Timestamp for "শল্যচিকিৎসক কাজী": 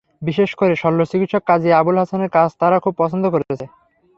0.75-1.69